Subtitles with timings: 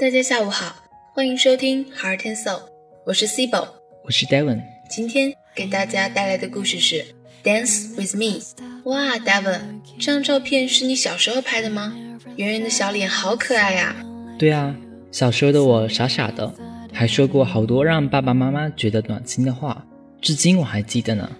[0.00, 0.74] 大家下午好，
[1.12, 2.60] 欢迎收听 Heart and Soul，
[3.04, 3.68] 我是 Cibo，
[4.02, 4.62] 我是 Devon。
[4.88, 7.04] 今天给大家带来的故事是
[7.44, 8.40] Dance with Me。
[8.84, 9.60] 哇，Devon，
[9.98, 11.94] 这张照片是你小时候拍的吗？
[12.36, 13.94] 圆圆的小脸好可爱呀。
[14.38, 14.74] 对啊，
[15.12, 16.50] 小时候的我傻傻的，
[16.94, 19.84] 还说过好多让爸爸妈妈觉得暖心的话，
[20.22, 21.30] 至今我还记得呢。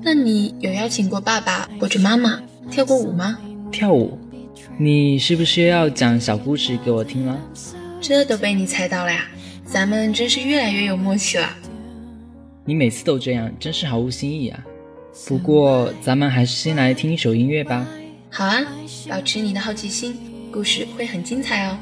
[0.00, 3.38] 那你有邀请过爸爸或者妈妈跳过舞吗？
[3.70, 4.18] 跳舞？
[4.78, 7.38] 你是不是要讲小故事给我听了？
[8.00, 9.24] 这都被你猜到了呀！
[9.64, 11.46] 咱们真是越来越有默契了。
[12.64, 14.64] 你每次都这样，真是毫无新意啊。
[15.26, 17.86] 不过咱们还是先来听一首音乐吧。
[18.30, 18.60] 好啊，
[19.10, 20.16] 保持你的好奇心，
[20.50, 21.76] 故事会很精彩哦。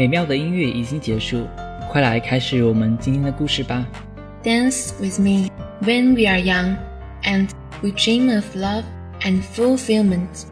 [0.00, 1.46] 美妙的音乐已经结束，
[1.90, 3.86] 快来开始我们今天的故事吧。
[4.42, 5.50] Dance with me
[5.82, 6.76] when we are young,
[7.24, 7.48] and
[7.82, 8.84] we dream of love
[9.22, 10.44] and fulfillment.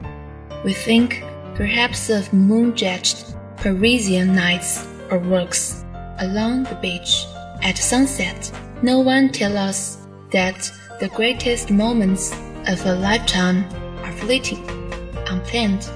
[0.64, 1.22] We think
[1.56, 5.84] perhaps of moon-judged Parisian nights or walks
[6.18, 7.26] along the beach
[7.62, 8.50] at sunset.
[8.82, 9.98] No one tells us
[10.32, 10.70] that
[11.00, 12.34] the greatest moments
[12.66, 13.64] of a lifetime
[14.02, 14.62] are fleeting,
[15.28, 15.88] unplanned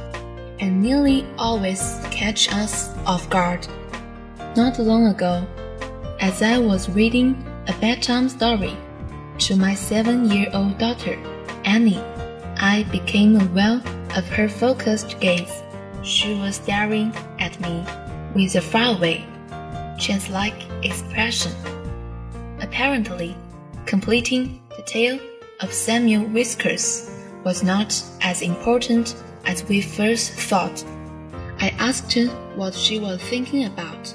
[0.60, 3.67] and nearly always catch us off guard.
[4.55, 5.45] Not long ago,
[6.19, 8.77] as I was reading a bedtime story
[9.39, 11.15] to my seven year old daughter,
[11.65, 12.01] Annie,
[12.57, 13.81] I became aware
[14.15, 15.61] of her focused gaze.
[16.03, 17.83] She was staring at me
[18.35, 19.25] with a faraway,
[19.99, 21.51] chance like expression.
[22.61, 23.35] Apparently,
[23.85, 25.19] completing the tale
[25.61, 27.09] of Samuel Whiskers
[27.43, 29.15] was not as important
[29.45, 30.83] as we first thought.
[31.59, 34.13] I asked her what she was thinking about.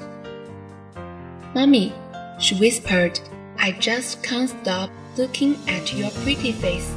[1.55, 1.93] Mommy,
[2.38, 3.19] she whispered,
[3.58, 6.94] I just can't stop looking at your pretty face.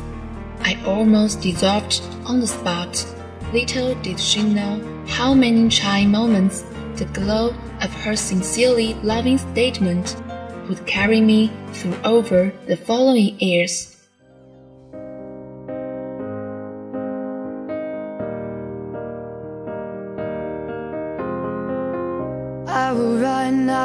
[0.61, 3.05] I almost dissolved on the spot.
[3.51, 6.63] Little did she know how many shy moments
[6.95, 10.15] the glow of her sincerely loving statement
[10.69, 13.97] would carry me through over the following years.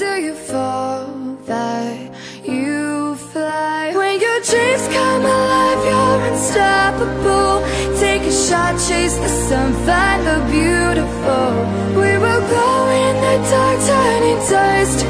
[0.00, 1.04] Until you fall
[1.44, 2.10] that
[2.42, 3.92] you fly.
[3.94, 7.60] When your dreams come alive, you're unstoppable.
[8.00, 12.00] Take a shot, chase the sun, find the beautiful.
[12.00, 15.09] We will glow in the dark, turning dust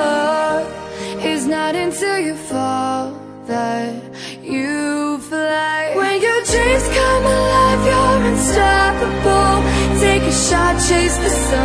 [1.71, 3.13] Not until you fall
[3.47, 3.95] that
[4.43, 5.93] you fly.
[5.95, 9.55] When your dreams come alive, you're unstoppable.
[10.03, 11.60] Take a shot, chase the sun,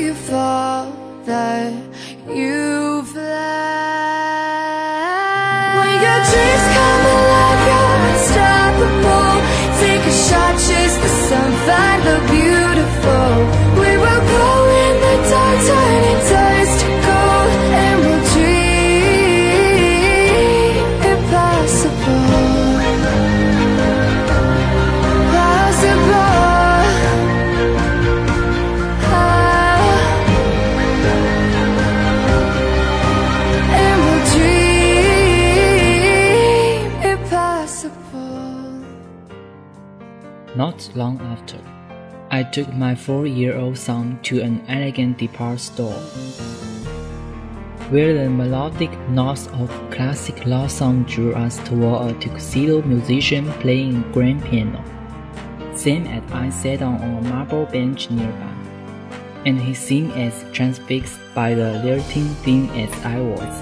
[0.00, 0.90] you fall
[1.26, 1.74] that
[2.26, 3.20] you fly.
[5.76, 6.69] When your dreams
[40.60, 41.56] Not long after,
[42.30, 46.02] I took my four year old son to an elegant department store,
[47.88, 54.02] where the melodic notes of classic love song drew us toward a tuxedo musician playing
[54.12, 54.84] grand piano.
[55.74, 58.54] Sam and I sat on a marble bench nearby,
[59.46, 63.54] and he seemed as transfixed by the lilting thing as I was.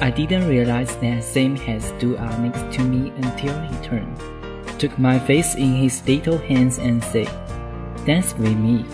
[0.00, 4.37] I didn't realize that Sam had stood up next to me until he turned,
[4.78, 7.28] took my face in his little hands, and said,
[8.06, 8.84] Dance with me.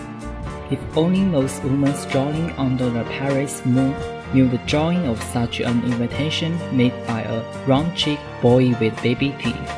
[0.71, 3.93] If only most women strolling under the Paris moon
[4.33, 9.71] knew the joy of such an invitation made by a round-cheeked boy with baby teeth.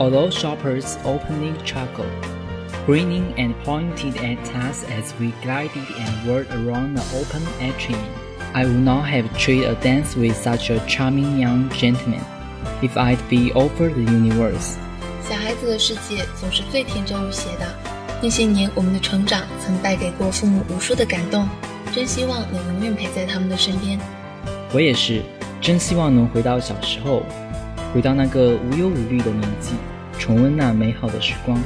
[0.00, 2.10] Although shoppers openly chuckled,
[2.86, 8.04] grinning and pointed at us as we glided and whirled around the open atrium,
[8.54, 12.24] I would not have tried a dance with such a charming young gentleman
[12.82, 14.78] if I'd be offered the universe.
[15.28, 17.66] 小孩子的世界总是最天真无邪的。
[18.22, 21.48] 那些年，我们的成长曾带给过父母无数的感动，
[21.92, 23.98] 真希望能永远陪在他们的身边。
[24.72, 25.22] 我也是，
[25.60, 27.24] 真希望能回到小时候，
[27.92, 29.72] 回到那个无忧无虑的年纪，
[30.16, 31.60] 重温那美好的时光。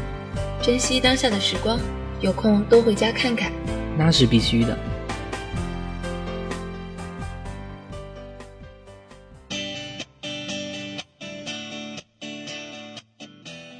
[0.63, 1.79] 珍惜当下的时光，
[2.23, 3.53] 有空多回家看看。
[3.99, 4.79] 那是必须的。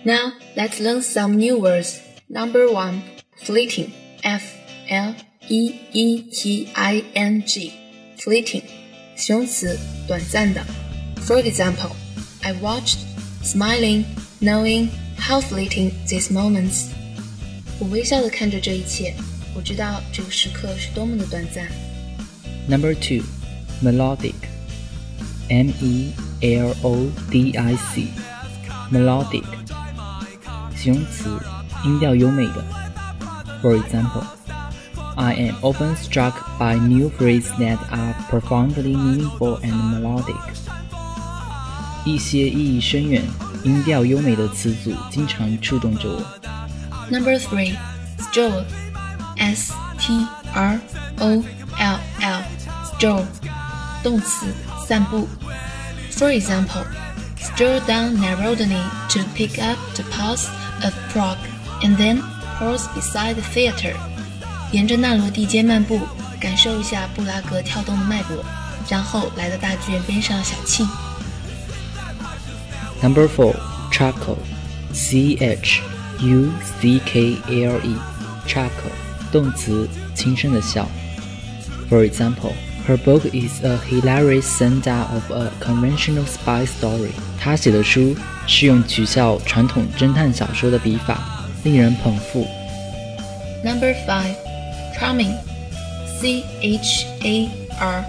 [0.04, 2.00] Now let's learn some new words.
[2.30, 3.02] Number one,
[3.38, 3.92] fleeting.
[4.24, 4.44] F
[4.90, 5.16] L
[5.50, 7.74] E E T I N G.
[8.18, 8.64] Fleeting.
[9.16, 9.78] 形容词，
[10.08, 10.66] 短暂的。
[11.26, 11.92] For example,
[12.42, 12.98] I watched,
[13.44, 14.06] smiling,
[14.42, 16.88] knowing how fleeting these moments.
[17.80, 19.14] 我微笑的看着这一切，
[19.56, 21.68] 我知道这个时刻是多么的短暂。
[22.68, 23.24] Number two,
[23.84, 24.34] melodic.
[25.50, 28.08] M E L O D I C.
[28.92, 29.44] Melodic.
[30.80, 31.30] 形容词，
[31.84, 32.64] 音调优美的。
[33.62, 34.24] For example,
[35.16, 40.36] I am often struck by new phrases that are profoundly meaningful and melodic.
[42.04, 43.24] 一些意义深远、
[43.64, 46.22] 音调优美的词组经常触动着我。
[47.10, 47.76] Number three,
[48.20, 48.64] stroll.
[49.38, 50.80] S T R
[51.20, 51.44] O
[51.78, 52.42] L L.
[52.98, 53.24] Stroll.
[54.04, 54.46] 动词，
[54.88, 55.28] 散步。
[56.12, 56.86] For example,
[57.40, 60.50] stroll down Narodny to pick up the pulse
[60.84, 61.38] of Prague,
[61.84, 62.22] and then
[62.58, 63.96] pause beside the theater.
[64.72, 66.00] 沿着纳罗地街漫步，
[66.40, 68.44] 感受一下布拉格跳动的脉搏，
[68.90, 70.88] 然后来到大剧院边上小憩。
[73.02, 73.56] Number four,
[73.92, 74.38] chuckle.
[74.94, 75.82] C H
[76.22, 76.50] U
[76.82, 77.96] C K L E.
[78.48, 78.92] Chuckle.
[79.32, 80.88] 动词，轻声的笑。
[81.90, 82.54] For example,
[82.90, 87.12] her book is a hilarious send-out of a conventional spy story.
[87.40, 88.16] 她写的书
[88.48, 91.20] 是用取笑传统侦探小说的笔法，
[91.64, 92.46] 令人捧腹。
[93.64, 94.36] Number five,
[95.00, 95.36] charming.
[96.22, 98.06] C H A R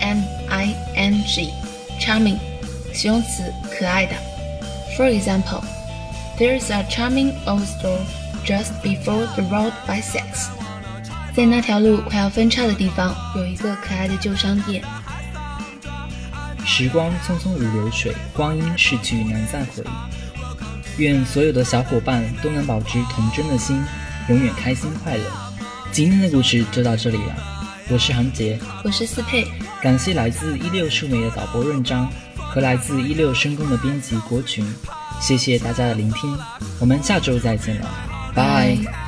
[0.00, 1.50] M I N G.
[1.98, 2.38] Charming.
[2.92, 4.14] 形容词，可爱的。
[4.96, 5.62] For example,
[6.38, 8.00] there's a charming old store
[8.44, 10.48] just before the road bisects.
[11.33, 14.83] 在那条路快要分叉的地方，有一个可爱的旧商店。
[16.65, 19.83] 时光匆匆如流水，光阴逝去难再回。
[20.97, 23.81] 愿所有的小伙伴都能保持童真的心，
[24.27, 25.23] 永远开心快乐。
[25.91, 27.35] 今天的故事就到这里了，
[27.89, 29.47] 我是韩杰，我是思佩，
[29.81, 34.65] 感谢来自一六数媒的导播润章和来自一六声工的编辑国群，
[35.21, 36.37] 谢谢大家的聆听，
[36.79, 37.89] 我们下周再见了，
[38.35, 39.00] 拜。